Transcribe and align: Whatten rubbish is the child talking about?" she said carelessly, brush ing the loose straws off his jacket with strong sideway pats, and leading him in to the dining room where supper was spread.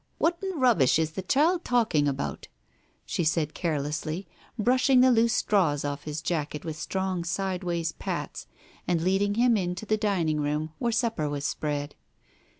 Whatten 0.17 0.59
rubbish 0.59 0.97
is 0.97 1.11
the 1.11 1.21
child 1.21 1.63
talking 1.63 2.07
about?" 2.07 2.47
she 3.05 3.23
said 3.23 3.53
carelessly, 3.53 4.27
brush 4.57 4.89
ing 4.89 5.01
the 5.01 5.11
loose 5.11 5.31
straws 5.33 5.85
off 5.85 6.05
his 6.05 6.23
jacket 6.23 6.65
with 6.65 6.75
strong 6.75 7.23
sideway 7.23 7.83
pats, 7.99 8.47
and 8.87 9.03
leading 9.03 9.35
him 9.35 9.55
in 9.55 9.75
to 9.75 9.85
the 9.85 9.97
dining 9.97 10.41
room 10.41 10.71
where 10.79 10.91
supper 10.91 11.29
was 11.29 11.45
spread. 11.45 11.93